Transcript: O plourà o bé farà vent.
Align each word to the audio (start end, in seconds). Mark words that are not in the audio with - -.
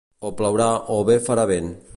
O 0.29 0.31
plourà 0.39 0.71
o 0.95 0.97
bé 1.11 1.21
farà 1.29 1.47
vent. 1.57 1.73